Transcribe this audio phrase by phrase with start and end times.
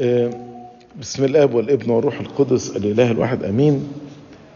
[0.00, 3.88] بسم الآب والابن والروح القدس الإله الواحد آمين.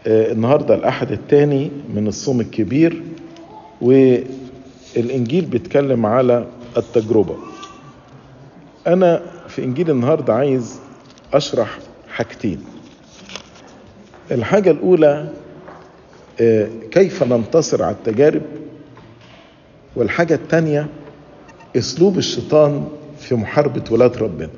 [0.07, 3.03] النهارده الأحد الثاني من الصوم الكبير
[3.81, 6.47] والإنجيل بيتكلم على
[6.77, 7.35] التجربة.
[8.87, 10.79] أنا في إنجيل النهارده عايز
[11.33, 11.79] أشرح
[12.09, 12.63] حاجتين.
[14.31, 15.33] الحاجة الأولى
[16.91, 18.41] كيف ننتصر على التجارب.
[19.95, 20.87] والحاجة الثانية
[21.77, 22.87] أسلوب الشيطان
[23.19, 24.49] في محاربة ولاد ربنا.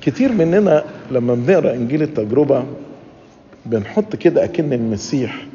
[0.00, 2.64] كتير مننا لما بنقرأ إنجيل التجربة
[3.66, 5.46] بنحط كده أكن المسيح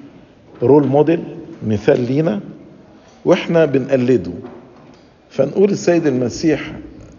[0.63, 1.23] رول موديل
[1.67, 2.40] مثال لينا
[3.26, 4.31] وإحنا بنقلده.
[5.30, 6.72] فنقول السيد المسيح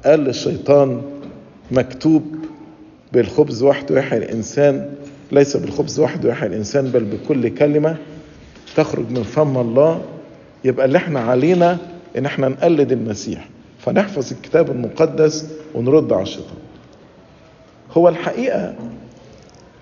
[0.04, 1.02] قال للشيطان
[1.70, 2.22] مكتوب
[3.12, 4.90] بالخبز وحده يحيى الإنسان
[5.32, 7.96] ليس بالخبز وحده يحيى الإنسان بل بكل كلمة
[8.76, 10.00] تخرج من فم الله.
[10.64, 11.78] يبقى اللي إحنا علينا
[12.18, 13.48] إن إحنا نقلد المسيح.
[13.78, 16.56] فنحفظ الكتاب المقدس ونرد على الشيطان.
[17.96, 18.74] هو الحقيقة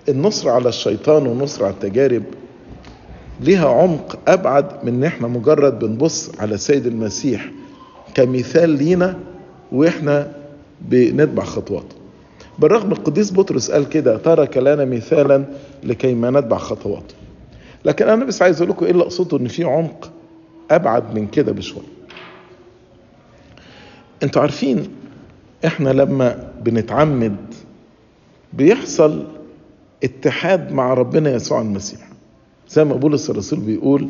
[0.09, 2.23] النصر على الشيطان والنصر على التجارب
[3.41, 7.51] ليها عمق أبعد من إن إحنا مجرد بنبص على السيد المسيح
[8.13, 9.19] كمثال لينا
[9.71, 10.31] وإحنا
[10.81, 11.95] بنتبع خطواته.
[12.59, 15.45] بالرغم القديس بطرس قال كده ترك لنا مثالا
[15.83, 17.15] لكي ما نتبع خطواته.
[17.85, 20.11] لكن أنا بس عايز أقول لكم إيه اللي أقصده؟ إن في عمق
[20.71, 21.83] أبعد من كده بشوية.
[24.23, 24.87] أنتوا عارفين
[25.65, 27.35] إحنا لما بنتعمد
[28.57, 29.25] بيحصل
[30.03, 31.99] اتحاد مع ربنا يسوع المسيح.
[32.69, 34.09] زي ما بولس الرسول بيقول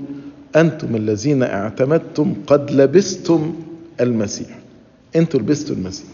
[0.56, 3.54] أنتم الذين اعتمدتم قد لبستم
[4.02, 4.60] المسيح.
[5.16, 6.08] أنتوا لبستوا المسيح.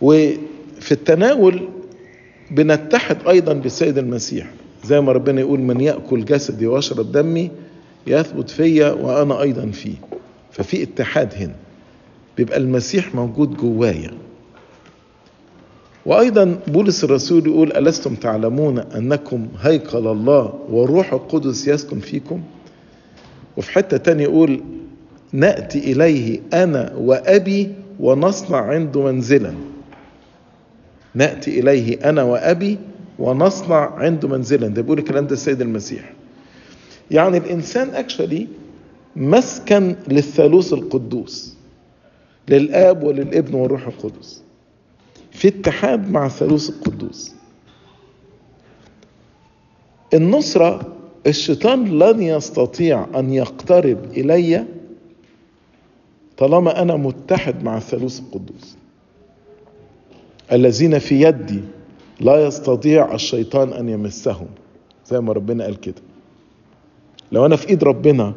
[0.00, 1.68] وفي التناول
[2.50, 4.50] بنتحد أيضا بالسيد المسيح.
[4.84, 7.50] زي ما ربنا يقول من يأكل جسدي ويشرب دمي
[8.06, 9.94] يثبت فيا وأنا أيضا فيه.
[10.52, 11.54] ففي اتحاد هنا.
[12.36, 14.10] بيبقى المسيح موجود جوايا.
[16.08, 22.42] وأيضا بولس الرسول يقول ألستم تعلمون أنكم هيكل الله والروح القدس يسكن فيكم؟
[23.56, 24.60] وفي حتة تانية يقول
[25.32, 29.54] نأتي إليه أنا وأبي ونصنع عنده منزلا.
[31.14, 32.78] نأتي إليه أنا وأبي
[33.18, 34.68] ونصنع عنده منزلا.
[34.68, 36.12] ده بيقول الكلام ده السيد المسيح.
[37.10, 38.46] يعني الإنسان أكشلي
[39.16, 41.54] مسكن للثالوث القدوس
[42.48, 44.47] للآب وللابن والروح القدس.
[45.38, 47.34] في اتحاد مع الثالوث القدوس.
[50.14, 50.92] النصرة
[51.26, 54.64] الشيطان لن يستطيع أن يقترب إلي
[56.36, 58.76] طالما أنا متحد مع الثالوث القدوس.
[60.52, 61.60] الذين في يدي
[62.20, 64.48] لا يستطيع الشيطان أن يمسهم.
[65.06, 66.02] زي ما ربنا قال كده.
[67.32, 68.34] لو أنا في إيد ربنا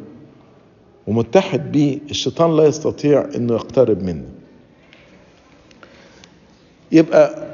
[1.06, 4.41] ومتحد بيه الشيطان لا يستطيع أنه يقترب مني.
[6.92, 7.46] يبقى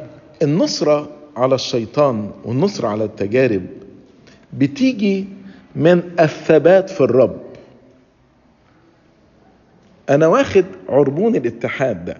[0.42, 3.62] النصرة على الشيطان والنصرة على التجارب
[4.52, 5.24] بتيجي
[5.76, 7.40] من الثبات في الرب.
[10.10, 12.16] أنا واخد عربون الاتحاد ده.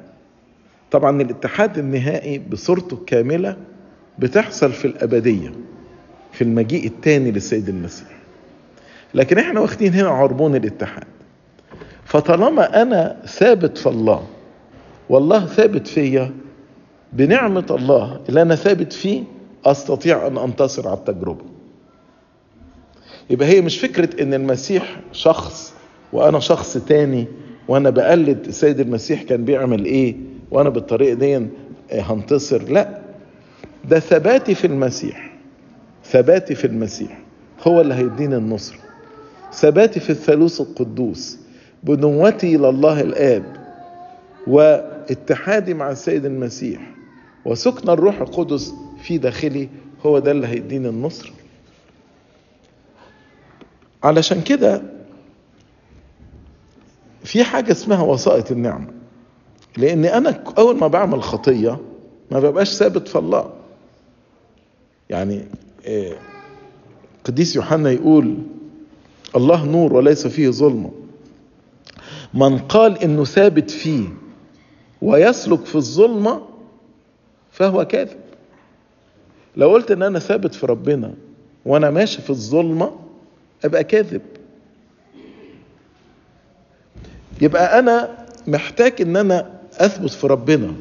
[0.90, 3.56] طبعا الاتحاد النهائي بصورته الكاملة
[4.18, 5.52] بتحصل في الأبدية
[6.32, 8.08] في المجيء الثاني للسيد المسيح.
[9.14, 11.04] لكن إحنا واخدين هنا عربون الاتحاد.
[12.04, 14.26] فطالما أنا ثابت في الله
[15.08, 16.30] والله ثابت فيا
[17.12, 19.22] بنعمة الله اللي أنا ثابت فيه
[19.66, 21.44] أستطيع أن أنتصر على التجربة.
[23.30, 25.72] يبقى هي مش فكرة إن المسيح شخص
[26.12, 27.26] وأنا شخص تاني
[27.68, 30.16] وأنا بقلد السيد المسيح كان بيعمل إيه
[30.50, 31.46] وأنا بالطريقة دي
[31.92, 32.62] هنتصر.
[32.62, 32.98] لا
[33.84, 35.32] ده ثباتي في المسيح
[36.04, 37.18] ثباتي في المسيح
[37.66, 38.76] هو اللي هيديني النصر.
[39.52, 41.38] ثباتي في الثالوث القدوس
[41.82, 43.44] بنوتي لله الآب
[44.46, 46.80] واتحادي مع السيد المسيح
[47.48, 49.68] وسكن الروح القدس في داخلي
[50.06, 51.32] هو ده اللي هيديني النصر.
[54.02, 54.82] علشان كده
[57.24, 58.86] في حاجة اسمها وسائط النعمة.
[59.76, 61.78] لأن أنا أول ما بعمل خطية
[62.30, 63.52] ما ببقاش ثابت في الله.
[65.10, 65.44] يعني
[67.24, 68.36] قديس يوحنا يقول
[69.36, 70.90] الله نور وليس فيه ظلمة
[72.34, 74.08] من قال إنه ثابت فيه
[75.02, 76.42] ويسلك في الظلمة
[77.58, 78.16] فهو كاذب.
[79.56, 81.14] لو قلت إن أنا ثابت في ربنا
[81.64, 82.90] وأنا ماشي في الظلمة
[83.64, 84.20] أبقى كاذب.
[87.40, 90.74] يبقى أنا محتاج إن أنا أثبت في ربنا.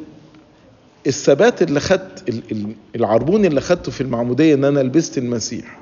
[1.08, 2.34] الثبات اللي خدت
[2.96, 5.78] العربون اللي خدته في المعمودية إن أنا لبست المسيح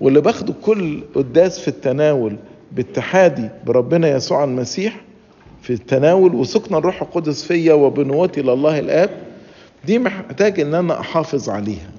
[0.00, 2.36] واللي باخده كل قداس في التناول
[2.72, 5.00] باتحادي بربنا يسوع المسيح
[5.62, 9.10] في التناول وسكن الروح القدس فيا وبنوتي لله الآب
[9.86, 11.90] دي محتاج إن أنا أحافظ عليها.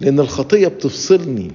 [0.00, 1.52] لأن الخطية بتفصلني.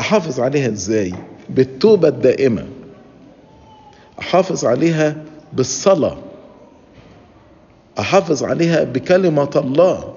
[0.00, 1.14] أحافظ عليها إزاي؟
[1.48, 2.66] بالتوبة الدائمة.
[4.20, 6.18] أحافظ عليها بالصلاة.
[7.98, 10.14] أحافظ عليها بكلمة الله.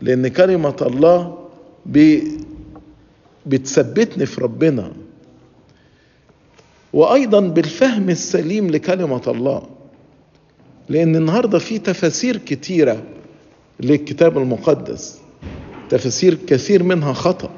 [0.00, 1.38] لأن كلمة الله
[3.46, 4.92] بتثبتني في ربنا.
[6.92, 9.62] وأيضا بالفهم السليم لكلمة الله.
[10.88, 13.02] لأن النهارده في تفاسير كتيرة
[13.80, 15.18] للكتاب المقدس.
[15.90, 17.50] تفاسير كثير منها خطأ.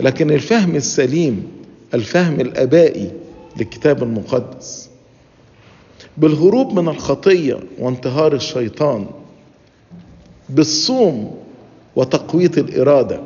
[0.00, 1.46] لكن الفهم السليم
[1.94, 3.12] الفهم الأبائي
[3.56, 4.90] للكتاب المقدس.
[6.16, 9.06] بالهروب من الخطية وانتهار الشيطان
[10.48, 11.36] بالصوم
[11.96, 13.20] وتقويه الإرادة.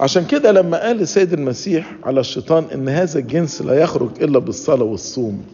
[0.00, 4.84] عشان كده لما قال السيد المسيح على الشيطان إن هذا الجنس لا يخرج إلا بالصلاة
[4.84, 5.44] والصوم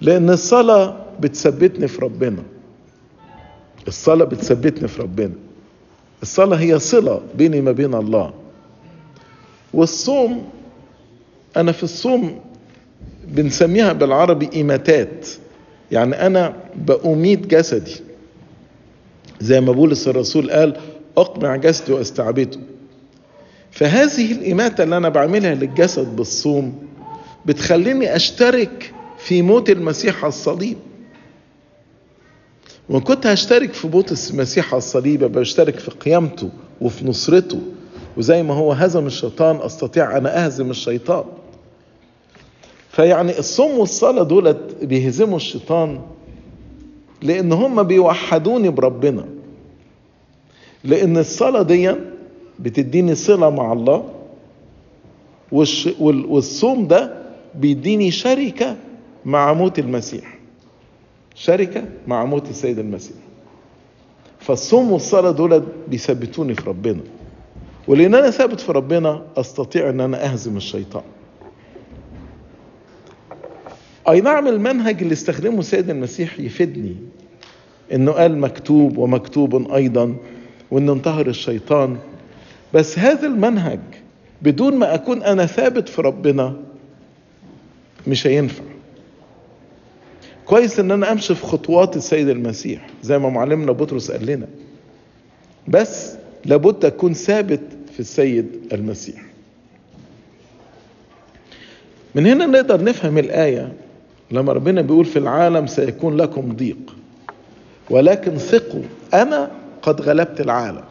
[0.00, 2.42] لأن الصلاة بتثبتني في ربنا.
[3.88, 5.32] الصلاة بتثبتني في ربنا.
[6.22, 8.32] الصلاة هي صلة بيني ما بين الله.
[9.74, 10.48] والصوم
[11.56, 12.40] أنا في الصوم
[13.28, 15.28] بنسميها بالعربي إماتات
[15.92, 17.96] يعني أنا بأميت جسدي.
[19.40, 20.76] زي ما بولس الرسول قال
[21.16, 22.58] أقمع جسدي وأستعبده.
[23.70, 26.88] فهذه الإماتة اللي أنا بعملها للجسد بالصوم
[27.46, 28.94] بتخليني أشترك
[29.24, 30.76] في موت المسيح على الصليب.
[32.88, 36.50] وإن كنت هشترك في موت المسيح على الصليب بشترك في قيامته
[36.80, 37.60] وفي نصرته.
[38.16, 41.24] وزي ما هو هزم الشيطان أستطيع أنا أهزم الشيطان.
[42.90, 46.00] فيعني الصوم والصلاة دولت بيهزموا الشيطان
[47.22, 49.24] لأن هم بيوحدوني بربنا.
[50.84, 51.94] لأن الصلاة دي
[52.58, 54.04] بتديني صلة مع الله
[56.28, 57.22] والصوم ده
[57.54, 58.76] بيديني شركة.
[59.24, 60.38] مع موت المسيح.
[61.34, 63.16] شركة مع موت السيد المسيح.
[64.40, 67.00] فالصوم والصلاة دول بيثبتوني في ربنا.
[67.88, 71.02] ولأن أنا ثابت في ربنا أستطيع أن أنا أهزم الشيطان.
[74.08, 76.96] أي نعم المنهج اللي استخدمه السيد المسيح يفيدني.
[77.92, 80.16] إنه قال مكتوب ومكتوب أيضا
[80.70, 81.96] وإنه انتهر الشيطان.
[82.74, 83.80] بس هذا المنهج
[84.42, 86.56] بدون ما أكون أنا ثابت في ربنا
[88.06, 88.64] مش هينفع.
[90.50, 94.46] كويس إن أنا أمشي في خطوات السيد المسيح زي ما معلمنا بطرس قال لنا.
[95.68, 96.14] بس
[96.44, 97.60] لابد أكون ثابت
[97.92, 99.22] في السيد المسيح.
[102.14, 103.72] من هنا نقدر نفهم الآية
[104.30, 106.96] لما ربنا بيقول في العالم سيكون لكم ضيق.
[107.90, 108.82] ولكن ثقوا
[109.14, 109.50] أنا
[109.82, 110.84] قد غلبت العالم.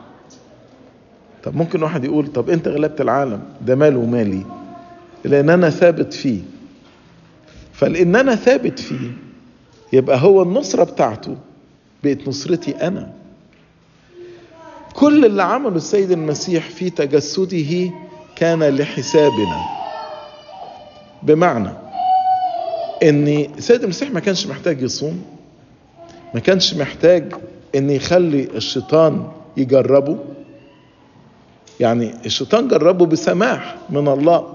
[1.44, 4.46] طب ممكن واحد يقول طب أنت غلبت العالم ده ماله مالي
[5.26, 6.40] لأن أنا ثابت فيه.
[7.74, 9.12] فلأن أنا ثابت فيه
[9.94, 11.36] يبقى هو النصرة بتاعته
[12.04, 13.14] بقت نصرتي أنا.
[14.94, 17.92] كل اللي عمله السيد المسيح في تجسده
[18.36, 19.66] كان لحسابنا.
[21.24, 21.70] بمعنى
[23.04, 23.28] إن
[23.58, 25.24] السيد المسيح ما كانش محتاج يصوم
[26.34, 27.34] ما كانش محتاج
[27.76, 29.28] إن يخلي الشيطان
[29.58, 30.18] يجربه.
[31.80, 34.54] يعني الشيطان جربه بسماح من الله.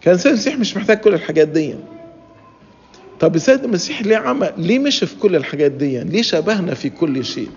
[0.00, 1.74] كان السيد المسيح مش محتاج كل الحاجات دي.
[3.20, 7.24] طب السيد المسيح ليه عمل؟ ليه مشي في كل الحاجات دي؟ ليه شبهنا في كل
[7.24, 7.50] شيء؟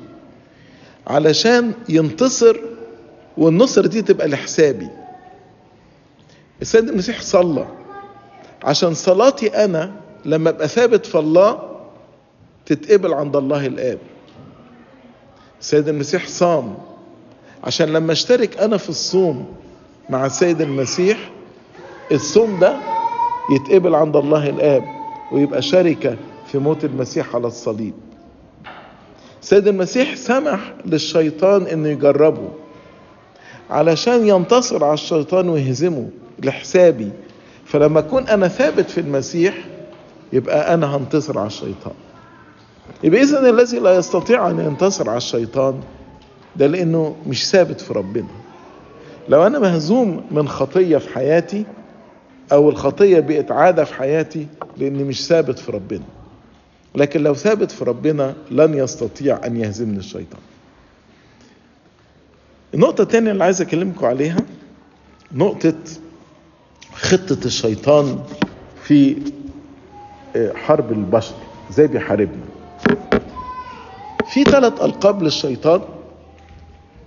[1.08, 2.58] علشان ينتصر
[3.38, 4.88] والنصر دي تبقى لحسابي.
[6.62, 7.68] السيد المسيح صلى.
[8.64, 9.92] عشان صلاتي أنا
[10.26, 11.60] لما أبقى ثابت في الله
[12.66, 14.00] تتقبل عند الله الآب.
[15.62, 16.78] السيد المسيح صام.
[17.64, 19.56] عشان لما أشترك أنا في الصوم
[20.10, 21.32] مع السيد المسيح
[22.12, 22.78] الصوم ده
[23.56, 24.97] يتقبل عند الله الآب.
[25.32, 26.16] ويبقى شركة
[26.48, 27.94] في موت المسيح على الصليب.
[29.42, 32.50] السيد المسيح سمح للشيطان إنه يجربه
[33.70, 36.10] علشان ينتصر على الشيطان ويهزمه
[36.44, 37.12] لحسابي.
[37.66, 39.58] فلما أكون أنا ثابت في المسيح
[40.34, 41.94] يبقى أنا هنتصر على الشيطان.
[43.04, 45.80] يبقى اذا الذي لا يستطيع أن ينتصر على الشيطان
[46.56, 48.28] ده لأنه مش ثابت في ربنا.
[49.30, 51.66] لو أنا مهزوم من خطية في حياتي
[52.52, 56.04] أو الخطية بقت عاده في حياتي لأني مش ثابت في ربنا.
[56.96, 60.42] لكن لو ثابت في ربنا لن يستطيع أن يهزمني الشيطان.
[62.74, 64.38] النقطه الثانية اللي عايز أكلمكم عليها
[65.32, 65.76] نقطة
[66.94, 68.20] خطة الشيطان
[68.84, 69.18] في
[70.56, 71.36] حرب البشر
[71.72, 72.46] زي بيحاربنا.
[74.34, 75.82] في ثلاث ألقاب للشيطان.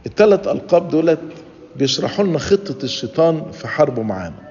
[0.06, 1.20] الثلاث ألقاب دولت
[1.76, 4.49] بيشرحوا لنا خطة الشيطان في حربه معانا.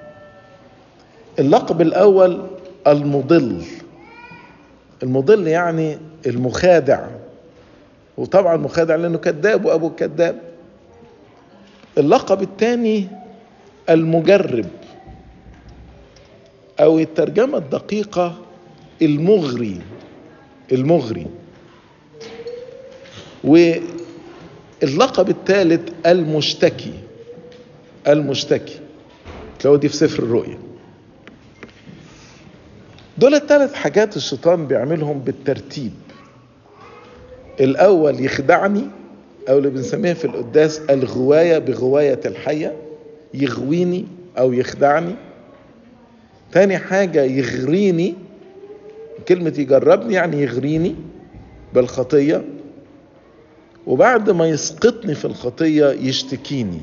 [1.38, 2.46] اللقب الأول
[2.86, 3.62] المضل.
[5.02, 7.06] المضل يعني المخادع.
[8.18, 10.40] وطبعا مخادع لأنه كذاب وأبو كذاب.
[11.98, 13.08] اللقب الثاني
[13.90, 14.66] المجرب.
[16.80, 18.38] أو الترجمة الدقيقة
[19.02, 19.80] المغري.
[20.72, 21.26] المغري.
[23.44, 26.92] واللقب الثالث المشتكي.
[28.08, 28.80] المشتكي.
[29.58, 30.58] تلاقوا دي في سفر الرؤيا
[33.20, 35.92] دول الثلاث حاجات الشيطان بيعملهم بالترتيب.
[37.60, 38.84] الأول يخدعني
[39.48, 42.76] أو اللي بنسميها في القداس الغواية بغواية الحية
[43.34, 44.06] يغويني
[44.38, 45.14] أو يخدعني.
[46.52, 48.14] تاني حاجة يغريني
[49.28, 50.94] كلمة يجربني يعني يغريني
[51.74, 52.44] بالخطية.
[53.86, 56.80] وبعد ما يسقطني في الخطية يشتكيني.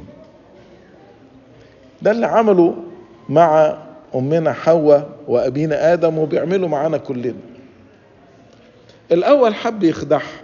[2.01, 2.75] ده اللي عمله
[3.29, 3.77] مع
[4.15, 7.33] أمنا حواء وأبينا آدم وبيعملوا معانا كلنا.
[9.11, 10.41] الأول حب يخدعها.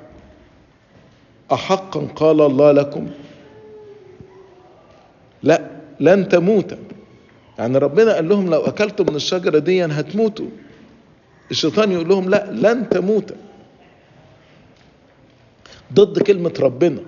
[1.53, 3.09] احقا قال الله لكم؟
[5.43, 5.61] لا
[5.99, 6.77] لن تموت.
[7.57, 10.47] يعني ربنا قال لهم لو أكلتم من الشجرة دي هتموتوا.
[11.51, 13.33] الشيطان يقول لهم لا لن تموت.
[15.93, 16.99] ضد كلمة ربنا.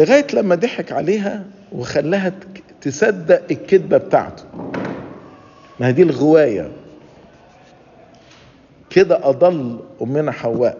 [0.00, 2.32] لغاية لما ضحك عليها وخلاها
[2.80, 4.44] تصدق الكذبة بتاعته.
[5.80, 6.70] ما دي الغواية.
[8.90, 10.78] كده أضل أمنا حواء.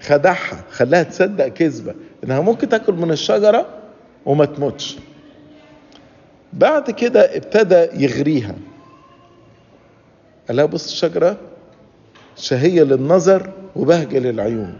[0.00, 1.94] خدعها خلاها تصدق كذبة.
[2.24, 3.66] إنها ممكن تاكل من الشجرة
[4.26, 4.96] وما تموتش.
[6.52, 8.54] بعد كده ابتدى يغريها.
[10.48, 11.36] قال لها بص الشجرة
[12.36, 14.74] شهية للنظر وبهجة للعيون.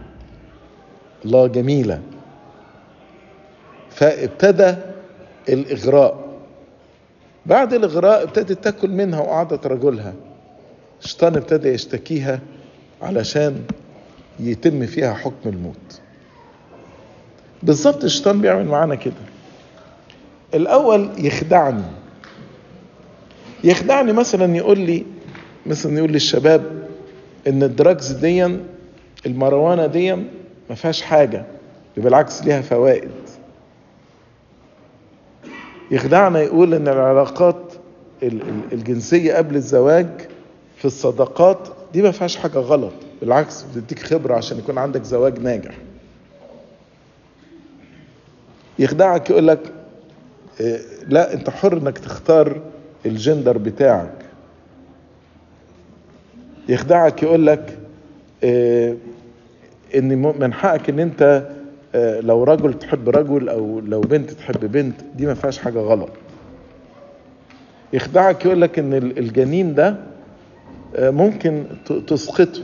[1.25, 2.00] الله جميلة.
[3.94, 4.75] فابتدى
[5.49, 6.22] الإغراء.
[7.46, 10.14] بعد الإغراء ابتدت تأكل منها وقعدت رجلها.
[11.04, 12.40] الشيطان ابتدى يشتكيها
[13.02, 13.62] علشان
[14.40, 16.00] يتم فيها حكم الموت.
[17.62, 19.14] بالظبط الشيطان بيعمل معانا كده.
[20.54, 21.82] الأول يخدعني.
[23.64, 25.06] يخدعني مثلا يقول لي
[25.66, 26.88] مثلا يقول للشباب
[27.46, 28.56] إن الدراجز دي
[29.26, 30.12] المروانة دي
[30.70, 31.44] ما فيهاش حاجة
[31.96, 33.11] بالعكس ليها فوائد.
[35.91, 37.73] يخدعنا يقول إن العلاقات
[38.73, 40.07] الجنسية قبل الزواج
[40.77, 45.75] في الصداقات دي ما فيهاش حاجة غلط بالعكس بتديك خبرة عشان يكون عندك زواج ناجح.
[48.79, 49.61] يخدعك يقول لك
[50.61, 52.61] إيه لا أنت حر إنك تختار
[53.07, 54.12] الجندر بتاعك.
[56.69, 57.79] يخدعك يقول لك
[58.43, 58.97] إيه
[59.95, 61.49] إن من حقك إن أنت
[61.94, 66.11] لو رجل تحب رجل أو لو بنت تحب بنت دي ما فيهاش حاجة غلط.
[67.92, 69.96] يخدعك يقول لك إن الجنين ده
[70.99, 71.64] ممكن
[72.06, 72.62] تسقطه.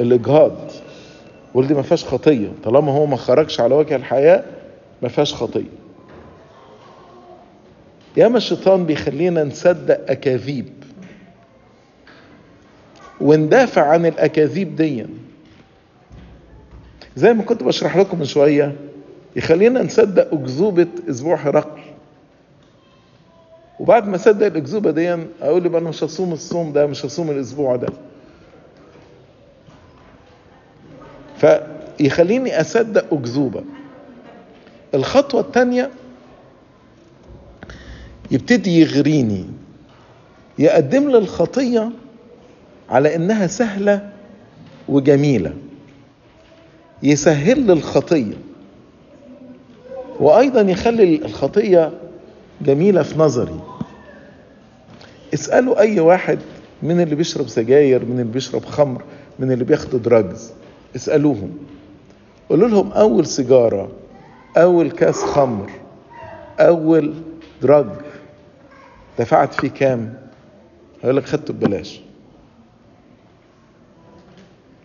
[0.00, 0.56] الإجهاض.
[1.54, 2.48] ودي ما فيهاش خطية.
[2.64, 4.44] طالما هو ما خرجش على وجه الحياة
[5.02, 5.84] ما فيهاش خطية.
[8.16, 10.68] ياما الشيطان بيخلينا نصدق أكاذيب.
[13.20, 15.06] وندافع عن الأكاذيب دي
[17.16, 18.76] زي ما كنت بشرح لكم من شوية
[19.36, 21.82] يخلينا نصدق أكذوبة أسبوع هرقل.
[23.80, 27.76] وبعد ما أصدق الأكذوبة دي أقول يبقى أنا مش هصوم الصوم ده مش هصوم الأسبوع
[27.76, 27.88] ده.
[31.36, 33.64] فيخليني أصدق أكذوبة.
[34.94, 35.90] الخطوة الثانية
[38.30, 39.44] يبتدي يغريني
[40.58, 41.90] يقدم لي الخطية
[42.90, 44.10] على إنها سهلة
[44.88, 45.52] وجميلة.
[47.04, 48.34] يسهل لي الخطية.
[50.20, 51.92] وأيضا يخلي الخطية
[52.62, 53.60] جميلة في نظري.
[55.34, 56.38] اسألوا أي واحد
[56.82, 59.02] من اللي بيشرب سجاير من اللي بيشرب خمر
[59.38, 60.52] من اللي بياخدوا drugs
[60.96, 61.50] اسألوهم.
[62.50, 63.88] قولوا لهم أول سيجارة
[64.56, 65.70] أول كاس خمر
[66.60, 67.14] أول
[67.62, 67.86] drug
[69.18, 70.14] دفعت فيه كام؟
[71.02, 72.00] هيقول لك خدته ببلاش.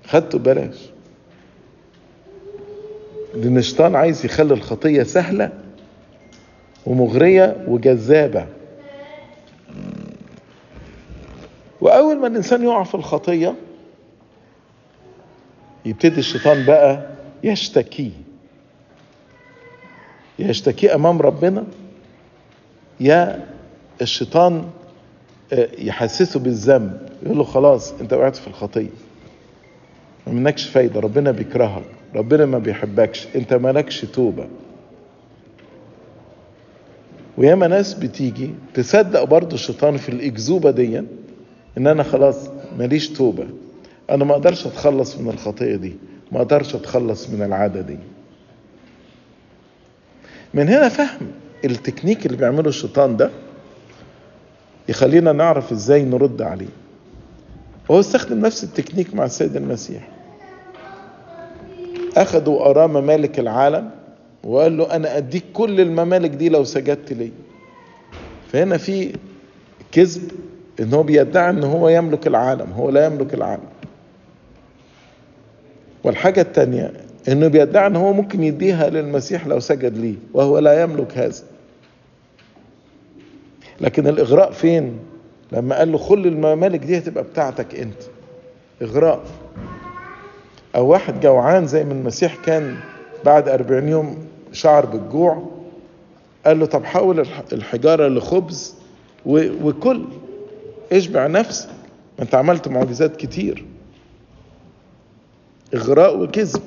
[0.08, 0.90] خدته ببلاش.
[3.36, 5.51] لأن الشيطان عايز يخلي الخطية سهلة
[6.86, 8.45] ومغرية وجذابة.
[11.81, 13.55] وأول ما الإنسان يقع في الخطية
[15.86, 17.09] يبتدي الشيطان بقى
[17.43, 18.12] يشتكيه
[20.39, 21.63] يشتكيه أمام ربنا.
[23.00, 23.48] يا
[24.01, 24.69] الشيطان
[25.77, 27.09] يحسسه بالذنب.
[27.24, 28.89] يقول له خلاص أنت وقعت في الخطية.
[30.27, 31.83] ما منكش فايدة ربنا بيكرهك.
[32.16, 33.28] ربنا ما بيحبكش.
[33.36, 34.48] انت مالكش توبة.
[37.38, 41.00] وياما ناس بتيجي تصدق برضو الشيطان في الأكذوبة دي
[41.78, 43.48] إن أنا خلاص ماليش توبة.
[44.10, 45.96] أنا ما أقدرش أتخلص من الخطية دي
[46.32, 47.98] ما أقدرش أتخلص من العادة دي.
[50.54, 51.28] من هنا فهم
[51.66, 53.30] التكنيك اللي بيعمله الشيطان ده
[54.89, 56.70] يخلينا نعرف إزاي نرد عليه.
[57.89, 60.08] وهو استخدم نفس التكنيك مع السيد المسيح.
[62.20, 63.90] أخذوا أراه ممالك العالم
[64.44, 67.32] وقال له أنا أديك كل الممالك دي لو سجدت لي
[68.52, 69.14] فهنا في
[69.92, 70.32] كذب
[70.80, 73.64] إن هو بيدعي إن هو يملك العالم هو لا يملك العالم.
[76.04, 76.94] والحاجة التانية
[77.28, 81.44] إنه بيدعي إن هو ممكن يديها للمسيح لو سجد ليه وهو لا يملك هذا.
[83.82, 85.00] لكن الإغراء فين؟
[85.52, 88.02] لما قال له كل الممالك دي هتبقى بتاعتك أنت.
[88.82, 89.22] إغراء.
[90.76, 92.78] أو واحد جوعان زي ما المسيح كان
[93.26, 94.18] بعد أربعين يوم
[94.52, 95.50] شعر بالجوع
[96.46, 98.76] قال له طب حول الحجارة لخبز
[99.26, 100.06] وكل
[100.92, 101.70] اشبع نفسك.
[102.20, 103.66] ما انت عملت معجزات كتير.
[105.76, 106.62] إغراء وكذب.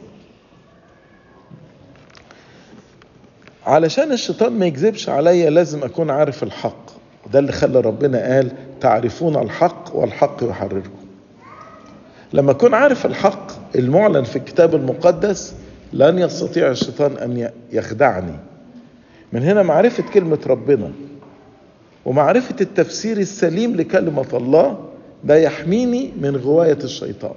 [3.66, 6.90] علشان الشيطان ما يكذبش عليا لازم أكون عارف الحق.
[7.32, 10.90] ده اللي خلى ربنا قال تعرفون الحق والحق يحرركم.
[12.32, 15.54] لما أكون عارف الحق المعلن في الكتاب المقدس
[15.92, 18.34] لن يستطيع الشيطان أن يخدعني.
[19.32, 20.92] من هنا معرفة كلمة ربنا
[22.04, 24.88] ومعرفة التفسير السليم لكلمة الله
[25.24, 27.34] ده يحميني من غواية الشيطان.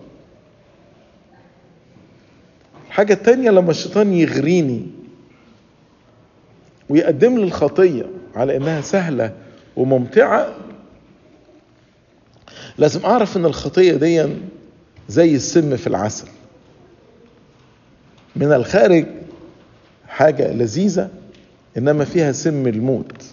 [2.88, 4.86] الحاجة التانية لما الشيطان يغريني
[6.90, 9.32] ويقدم لي الخطية على إنها سهلة
[9.76, 10.48] وممتعة
[12.78, 14.26] لازم أعرف إن الخطية دي
[15.10, 16.28] زي السم في العسل.
[18.36, 19.06] من الخارج
[20.08, 21.10] حاجة لذيذة
[21.78, 23.24] إنما فيها سم الموت.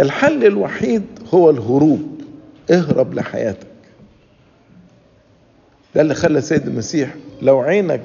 [0.00, 1.02] الحل الوحيد
[1.34, 2.20] هو الهروب.
[2.70, 3.66] اهرب لحياتك.
[5.94, 8.00] ده اللي خلى سيد المسيح لو عينك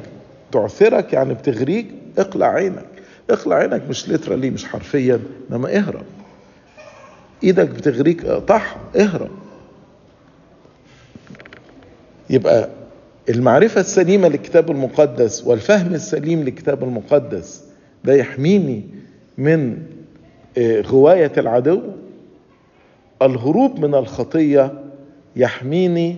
[0.52, 2.86] تعثرك يعني بتغريك اقلع عينك.
[3.30, 5.20] اقلع عينك مش لترالي مش حرفيا
[5.52, 6.06] إنما اهرب.
[7.44, 9.32] إيدك بتغريك اقطعها اهرب.
[12.30, 12.70] يبقى
[13.30, 17.64] المعرفة السليمة للكتاب المقدس والفهم السليم للكتاب المقدس
[18.04, 18.84] ده يحميني
[19.38, 19.78] من
[20.60, 21.82] غواية العدو.
[23.22, 24.74] الهروب من الخطية
[25.36, 26.16] يحميني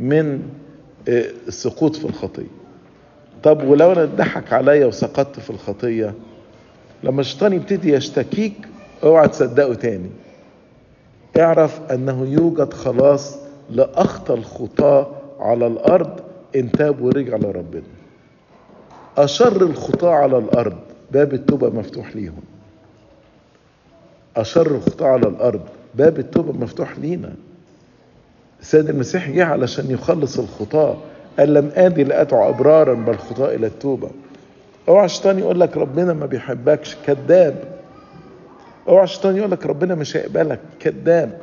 [0.00, 0.42] من
[1.48, 2.46] السقوط في الخطية.
[3.42, 6.14] طب ولو أنا اتضحك عليا وسقطت في الخطية
[7.04, 8.52] لما الشيطان يبتدي يشتكيك
[9.04, 10.10] اوعى تصدقه تاني.
[11.38, 13.36] اعرف أنه يوجد خلاص
[13.70, 16.20] لأخطى الخطاة على الأرض
[16.56, 17.82] ان تاب ورجع لربنا.
[19.18, 20.76] أشر الخطاة على الأرض
[21.12, 22.42] باب التوبة مفتوح ليهم.
[24.36, 25.60] أشر الخطاة على الأرض
[25.94, 27.32] باب التوبة مفتوح لينا.
[28.60, 30.96] السيد المسيح جه علشان يخلص الخطاة.
[31.38, 34.10] قال لم آدي لأدعو أبرارا بل خطاة إلى التوبة.
[34.88, 37.64] اوعى الشيطان يقول لك ربنا ما بيحبكش كذاب.
[38.88, 41.38] اوعى الشيطان يقول لك ربنا مش هيقبلك كذاب.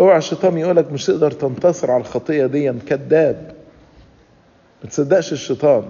[0.00, 3.52] اوعى الشيطان يقول لك مش تقدر تنتصر على الخطية دي كذاب
[4.84, 5.84] ما تصدقش الشيطان.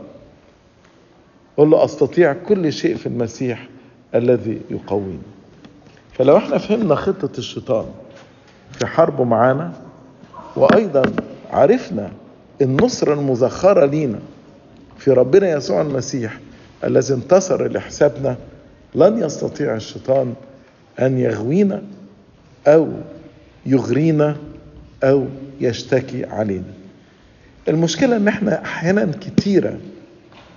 [1.57, 3.69] قل له أستطيع كل شيء في المسيح
[4.15, 5.19] الذي يقويني.
[6.13, 7.87] فلو إحنا فهمنا خطة الشيطان
[8.73, 9.73] في حربه معانا
[10.57, 11.03] وأيضا
[11.51, 12.11] عرفنا
[12.63, 14.19] النصرة المزخرة لينا
[14.99, 16.39] في ربنا يسوع المسيح
[16.85, 18.37] الذي انتصر لحسابنا
[18.95, 20.35] لن يستطيع الشيطان
[21.01, 21.83] أن يغوينا
[22.67, 22.89] أو
[23.67, 24.37] يغرينا
[25.05, 25.27] أو
[25.61, 26.73] يشتكي علينا.
[27.69, 29.79] المشكلة إن إحنا أحيانا كتيرة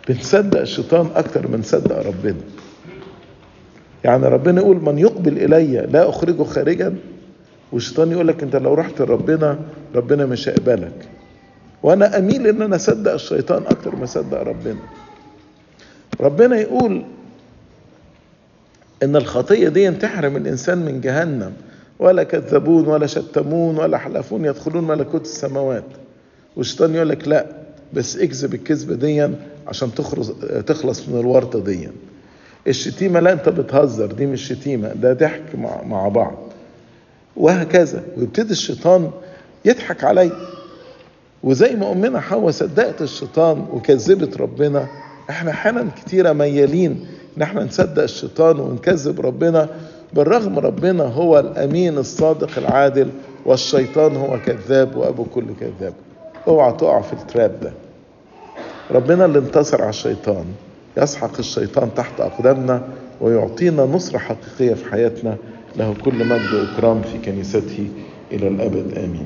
[0.10, 2.42] بنصدق الشيطان أكتر من نصدق ربنا.
[4.04, 6.96] يعني ربنا يقول من يقبل إلي لا أخرجه خارجا
[7.72, 9.60] والشيطان يقول لك أنت لو رحت لربنا
[9.96, 11.10] ربنا مش هيقبلك.
[11.84, 14.80] وأنا أميل إن أنا أصدق الشيطان أكتر ما أصدق ربنا.
[16.22, 17.04] ربنا يقول
[19.04, 21.54] إن الخطية دي تحرم الإنسان من جهنم.
[22.00, 25.84] ولا كذبون ولا شتمون ولا حلفون يدخلون ملكوت السماوات.
[26.56, 27.46] والشيطان يقول لك لا
[27.94, 29.30] بس اكذب الكذبة دي
[29.68, 30.32] عشان تخلص
[30.68, 31.90] تخلص من الورطة دي
[32.68, 36.38] الشتيمة لا انت بتهزر دي مش شتيمة ده ضحك مع, مع بعض.
[37.38, 39.12] وهكذا ويبتدي الشيطان
[39.66, 40.32] يضحك علي.
[41.44, 44.88] وزي ما أمنا حواء صدقت الشيطان وكذبت ربنا
[45.30, 47.06] إحنا أحيانا كتيرة ميالين
[47.38, 49.70] إن إحنا نصدق الشيطان ونكذب ربنا.
[50.16, 53.10] بالرغم ربنا هو الأمين الصادق العادل
[53.46, 55.94] والشيطان هو كذاب وأبو كل كذاب.
[56.48, 57.72] اوعى تقع في التراب ده.
[58.92, 60.46] ربنا اللي انتصر على الشيطان
[60.98, 62.82] يسحق الشيطان تحت أقدامنا
[63.22, 65.38] ويعطينا نصرة حقيقية في حياتنا.
[65.78, 67.88] له كل مجد وإكرام في كنيسته
[68.32, 68.98] إلى الأبد.
[68.98, 69.24] آمين.